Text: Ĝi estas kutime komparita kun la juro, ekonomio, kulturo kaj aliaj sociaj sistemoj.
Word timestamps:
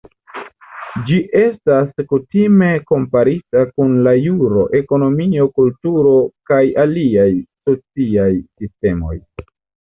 Ĝi 1.09 1.17
estas 1.39 1.91
kutime 2.13 2.69
komparita 2.91 3.63
kun 3.73 3.93
la 4.07 4.13
juro, 4.21 4.63
ekonomio, 4.79 5.45
kulturo 5.61 6.15
kaj 6.53 6.63
aliaj 6.87 7.29
sociaj 7.69 8.29
sistemoj. 8.41 9.15